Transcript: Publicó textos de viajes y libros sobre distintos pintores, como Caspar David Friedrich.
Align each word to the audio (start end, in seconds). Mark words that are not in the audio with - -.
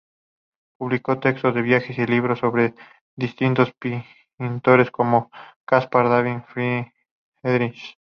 Publicó 0.79 1.19
textos 1.19 1.53
de 1.53 1.61
viajes 1.61 1.95
y 1.99 2.07
libros 2.07 2.39
sobre 2.39 2.73
distintos 3.15 3.71
pintores, 4.35 4.89
como 4.89 5.29
Caspar 5.63 6.09
David 6.09 6.41
Friedrich. 7.43 7.99